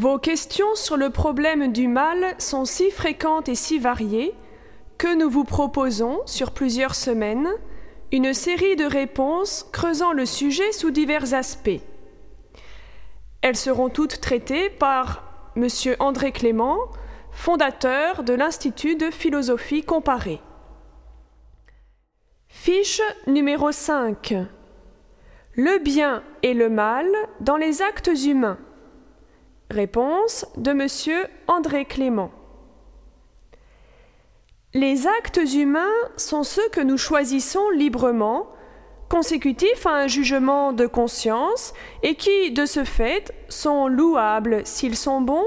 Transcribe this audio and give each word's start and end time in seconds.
Vos 0.00 0.16
questions 0.16 0.74
sur 0.76 0.96
le 0.96 1.10
problème 1.10 1.72
du 1.72 1.86
mal 1.86 2.34
sont 2.38 2.64
si 2.64 2.90
fréquentes 2.90 3.50
et 3.50 3.54
si 3.54 3.78
variées 3.78 4.32
que 4.96 5.14
nous 5.14 5.28
vous 5.28 5.44
proposons, 5.44 6.22
sur 6.24 6.52
plusieurs 6.52 6.94
semaines, 6.94 7.50
une 8.10 8.32
série 8.32 8.76
de 8.76 8.86
réponses 8.86 9.68
creusant 9.72 10.14
le 10.14 10.24
sujet 10.24 10.72
sous 10.72 10.90
divers 10.90 11.34
aspects. 11.34 11.82
Elles 13.42 13.58
seront 13.58 13.90
toutes 13.90 14.22
traitées 14.22 14.70
par 14.70 15.52
M. 15.54 15.68
André 15.98 16.32
Clément, 16.32 16.78
fondateur 17.30 18.22
de 18.22 18.32
l'Institut 18.32 18.96
de 18.96 19.10
philosophie 19.10 19.82
comparée. 19.82 20.40
Fiche 22.48 23.02
numéro 23.26 23.70
5. 23.70 24.34
Le 25.56 25.78
bien 25.78 26.22
et 26.42 26.54
le 26.54 26.70
mal 26.70 27.06
dans 27.40 27.58
les 27.58 27.82
actes 27.82 28.10
humains. 28.24 28.56
Réponse 29.70 30.46
de 30.56 30.72
M. 30.72 31.28
André 31.46 31.84
Clément. 31.84 32.32
Les 34.74 35.06
actes 35.06 35.40
humains 35.54 35.86
sont 36.16 36.42
ceux 36.42 36.68
que 36.70 36.80
nous 36.80 36.98
choisissons 36.98 37.70
librement, 37.70 38.48
consécutifs 39.08 39.86
à 39.86 39.92
un 39.92 40.06
jugement 40.08 40.72
de 40.72 40.88
conscience, 40.88 41.72
et 42.02 42.16
qui, 42.16 42.50
de 42.50 42.66
ce 42.66 42.82
fait, 42.82 43.32
sont 43.48 43.86
louables 43.86 44.62
s'ils 44.64 44.96
sont 44.96 45.20
bons 45.20 45.46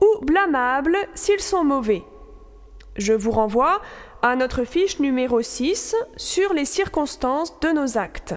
ou 0.00 0.24
blâmables 0.24 0.96
s'ils 1.14 1.40
sont 1.40 1.64
mauvais. 1.64 2.04
Je 2.96 3.12
vous 3.12 3.32
renvoie 3.32 3.82
à 4.22 4.34
notre 4.34 4.64
fiche 4.64 4.98
numéro 4.98 5.42
6 5.42 5.94
sur 6.16 6.54
les 6.54 6.64
circonstances 6.64 7.60
de 7.60 7.68
nos 7.68 7.98
actes. 7.98 8.34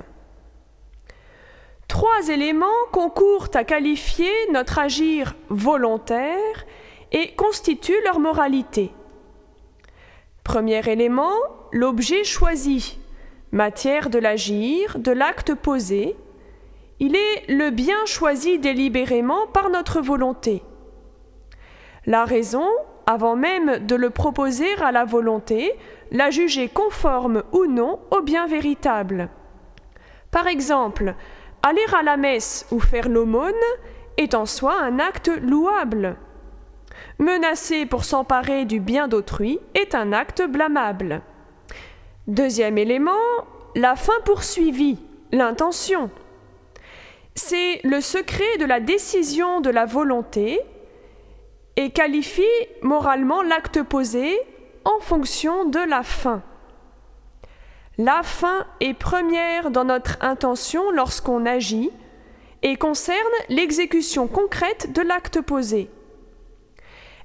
Trois 2.01 2.29
éléments 2.29 2.65
concourent 2.91 3.49
à 3.53 3.63
qualifier 3.63 4.31
notre 4.51 4.79
agir 4.79 5.35
volontaire 5.49 6.65
et 7.11 7.35
constituent 7.35 8.01
leur 8.05 8.19
moralité. 8.19 8.91
Premier 10.43 10.81
élément, 10.89 11.35
l'objet 11.71 12.23
choisi, 12.23 12.97
matière 13.51 14.09
de 14.09 14.17
l'agir, 14.17 14.97
de 14.97 15.11
l'acte 15.11 15.53
posé. 15.53 16.15
Il 16.99 17.15
est 17.15 17.45
le 17.47 17.69
bien 17.69 18.03
choisi 18.07 18.57
délibérément 18.57 19.45
par 19.45 19.69
notre 19.69 20.01
volonté. 20.01 20.63
La 22.07 22.25
raison, 22.25 22.67
avant 23.05 23.35
même 23.35 23.77
de 23.85 23.93
le 23.93 24.09
proposer 24.09 24.73
à 24.81 24.91
la 24.91 25.05
volonté, 25.05 25.71
la 26.09 26.31
juger 26.31 26.67
conforme 26.67 27.43
ou 27.51 27.67
non 27.67 27.99
au 28.09 28.23
bien 28.23 28.47
véritable. 28.47 29.29
Par 30.31 30.47
exemple, 30.47 31.13
aller 31.63 31.85
à 31.93 32.03
la 32.03 32.17
messe 32.17 32.65
ou 32.71 32.79
faire 32.79 33.09
l'aumône 33.09 33.53
est 34.17 34.33
en 34.33 34.45
soi 34.45 34.79
un 34.79 34.99
acte 34.99 35.31
louable. 35.41 36.17
Menacer 37.19 37.85
pour 37.85 38.03
s'emparer 38.03 38.65
du 38.65 38.79
bien 38.79 39.07
d'autrui 39.07 39.59
est 39.75 39.95
un 39.95 40.13
acte 40.13 40.41
blâmable. 40.41 41.21
Deuxième 42.27 42.77
élément, 42.77 43.11
la 43.75 43.95
fin 43.95 44.19
poursuivie, 44.25 44.99
l'intention. 45.31 46.09
C'est 47.35 47.79
le 47.83 48.01
secret 48.01 48.57
de 48.59 48.65
la 48.65 48.79
décision 48.79 49.61
de 49.61 49.69
la 49.69 49.85
volonté 49.85 50.59
et 51.77 51.91
qualifie 51.91 52.43
moralement 52.81 53.41
l'acte 53.41 53.83
posé 53.83 54.39
en 54.83 54.99
fonction 54.99 55.65
de 55.65 55.79
la 55.79 56.03
fin. 56.03 56.43
La 58.03 58.23
fin 58.23 58.65
est 58.79 58.95
première 58.95 59.69
dans 59.69 59.83
notre 59.83 60.17
intention 60.21 60.89
lorsqu'on 60.89 61.45
agit 61.45 61.91
et 62.63 62.75
concerne 62.75 63.15
l'exécution 63.47 64.27
concrète 64.27 64.91
de 64.91 65.03
l'acte 65.03 65.39
posé. 65.39 65.87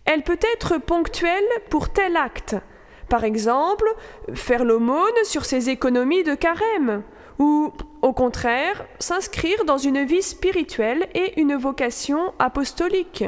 Elle 0.04 0.22
peut 0.22 0.38
être 0.54 0.76
ponctuelle 0.76 1.48
pour 1.70 1.88
tel 1.88 2.14
acte, 2.18 2.56
par 3.08 3.24
exemple 3.24 3.86
faire 4.34 4.66
l'aumône 4.66 5.24
sur 5.24 5.46
ses 5.46 5.70
économies 5.70 6.24
de 6.24 6.34
carême, 6.34 7.02
ou 7.38 7.72
au 8.02 8.12
contraire 8.12 8.84
s'inscrire 8.98 9.64
dans 9.64 9.78
une 9.78 10.04
vie 10.04 10.20
spirituelle 10.20 11.08
et 11.14 11.40
une 11.40 11.56
vocation 11.56 12.34
apostolique. 12.38 13.24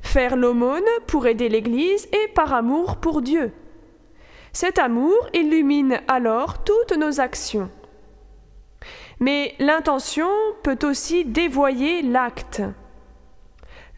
Faire 0.00 0.34
l'aumône 0.34 0.88
pour 1.08 1.26
aider 1.26 1.50
l'Église 1.50 2.08
et 2.10 2.28
par 2.28 2.54
amour 2.54 2.96
pour 2.96 3.20
Dieu. 3.20 3.52
Cet 4.60 4.80
amour 4.80 5.28
illumine 5.34 6.00
alors 6.08 6.64
toutes 6.64 6.96
nos 6.96 7.20
actions. 7.20 7.70
Mais 9.20 9.54
l'intention 9.60 10.28
peut 10.64 10.80
aussi 10.82 11.24
dévoyer 11.24 12.02
l'acte. 12.02 12.62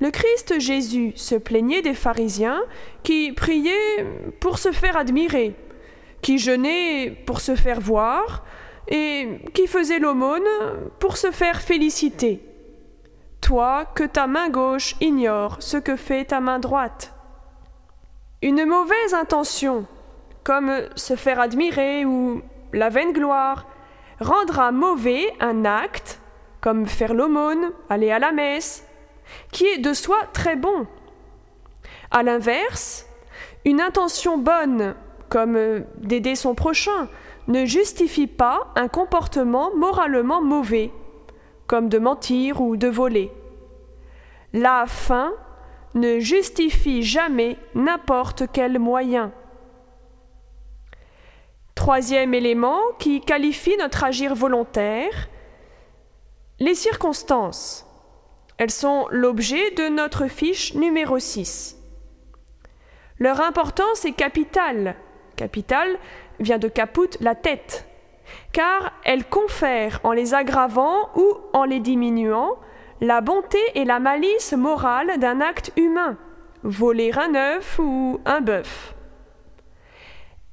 Le 0.01 0.11
Christ 0.11 0.61
Jésus 0.61 1.15
se 1.17 1.35
plaignait 1.35 1.81
des 1.81 1.95
pharisiens 1.95 2.61
qui 3.03 3.33
priaient 3.33 4.05
pour 4.39 4.59
se 4.59 4.71
faire 4.71 4.99
admirer, 4.99 5.55
qui 6.21 6.37
jeûnaient 6.37 7.11
pour 7.25 7.41
se 7.41 7.57
faire 7.57 7.81
voir, 7.81 8.45
et 8.87 9.39
qui 9.55 9.67
faisaient 9.67 9.99
l'aumône 9.99 10.43
pour 10.99 11.17
se 11.17 11.31
faire 11.31 11.63
féliciter. 11.63 12.45
Toi, 13.41 13.87
que 13.95 14.05
ta 14.05 14.27
main 14.27 14.51
gauche 14.51 14.95
ignore 15.01 15.57
ce 15.61 15.79
que 15.79 15.97
fait 15.97 16.27
ta 16.27 16.41
main 16.41 16.59
droite. 16.59 17.15
Une 18.43 18.67
mauvaise 18.67 19.15
intention, 19.15 19.87
comme 20.45 20.83
se 20.97 21.17
faire 21.17 21.41
admirer 21.41 22.05
ou 22.05 22.43
la 22.73 22.89
vaine 22.89 23.13
gloire, 23.13 23.67
rendra 24.21 24.73
mauvais 24.73 25.33
un 25.41 25.65
acte, 25.65 26.21
comme 26.61 26.87
faire 26.87 27.15
l'aumône, 27.15 27.73
aller 27.89 28.11
à 28.11 28.19
la 28.19 28.33
messe, 28.33 28.87
qui 29.53 29.67
est 29.67 29.79
de 29.79 29.93
soi 29.93 30.19
très 30.33 30.57
bon. 30.57 30.87
À 32.11 32.23
l'inverse, 32.23 33.07
une 33.65 33.81
intention 33.81 34.39
bonne, 34.39 34.95
comme 35.29 35.85
d'aider 35.99 36.35
son 36.35 36.55
prochain, 36.55 37.09
ne 37.49 37.65
justifie 37.65 38.27
pas 38.27 38.73
un 38.77 38.89
comportement 38.89 39.71
moralement 39.75 40.43
mauvais, 40.43 40.91
comme 41.67 41.89
de 41.89 41.99
mentir 41.99 42.61
ou 42.61 42.77
de 42.77 42.89
voler. 42.89 43.33
La 44.53 44.87
fin 44.87 45.33
ne 45.95 46.19
justifie 46.19 47.03
jamais 47.03 47.57
n'importe 47.75 48.45
quel 48.53 48.79
moyen. 48.79 49.33
Troisième 51.81 52.35
élément 52.35 52.79
qui 52.99 53.23
qualifie 53.23 53.75
notre 53.79 54.05
agir 54.05 54.35
volontaire, 54.35 55.31
les 56.59 56.75
circonstances. 56.75 57.87
Elles 58.59 58.71
sont 58.71 59.07
l'objet 59.11 59.71
de 59.71 59.89
notre 59.89 60.27
fiche 60.27 60.75
numéro 60.75 61.19
6. 61.19 61.79
Leur 63.19 63.41
importance 63.41 64.05
est 64.05 64.13
capitale. 64.13 64.95
Capitale 65.37 65.99
vient 66.39 66.59
de 66.59 66.69
caput 66.69 67.17
la 67.19 67.35
tête, 67.35 67.89
car 68.53 68.93
elles 69.05 69.25
confèrent 69.25 70.01
en 70.05 70.13
les 70.13 70.35
aggravant 70.35 71.09
ou 71.17 71.33
en 71.55 71.65
les 71.65 71.81
diminuant 71.81 72.59
la 73.01 73.23
bonté 73.23 73.59
et 73.75 73.87
la 73.87 74.01
malice 74.01 74.53
morale 74.53 75.19
d'un 75.19 75.41
acte 75.41 75.73
humain, 75.79 76.19
voler 76.63 77.11
un 77.17 77.35
œuf 77.35 77.79
ou 77.79 78.21
un 78.27 78.43
bœuf. 78.43 78.95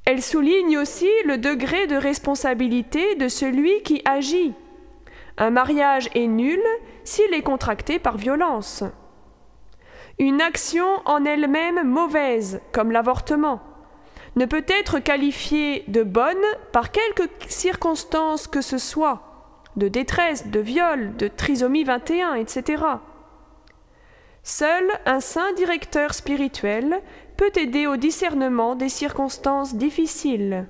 Elle 0.09 0.23
souligne 0.23 0.77
aussi 0.77 1.09
le 1.25 1.37
degré 1.37 1.85
de 1.85 1.97
responsabilité 1.97 3.15
de 3.15 3.27
celui 3.27 3.83
qui 3.83 4.01
agit. 4.05 4.53
Un 5.37 5.49
mariage 5.49 6.07
est 6.15 6.27
nul 6.27 6.61
s'il 7.03 7.33
est 7.33 7.41
contracté 7.41 7.99
par 7.99 8.15
violence. 8.15 8.85
Une 10.17 10.39
action 10.39 10.87
en 11.03 11.25
elle-même 11.25 11.85
mauvaise, 11.85 12.61
comme 12.71 12.93
l'avortement, 12.93 13.59
ne 14.37 14.45
peut 14.45 14.63
être 14.69 14.99
qualifiée 14.99 15.83
de 15.89 16.03
bonne 16.03 16.37
par 16.71 16.93
quelque 16.93 17.23
circonstance 17.49 18.47
que 18.47 18.61
ce 18.61 18.77
soit, 18.77 19.59
de 19.75 19.89
détresse, 19.89 20.47
de 20.47 20.61
viol, 20.61 21.17
de 21.17 21.27
trisomie 21.27 21.83
21, 21.83 22.35
etc. 22.35 22.81
Seul 24.41 24.89
un 25.05 25.19
saint 25.19 25.51
directeur 25.51 26.13
spirituel 26.13 27.01
peut 27.37 27.51
aider 27.55 27.87
au 27.87 27.97
discernement 27.97 28.75
des 28.75 28.89
circonstances 28.89 29.75
difficiles. 29.75 30.67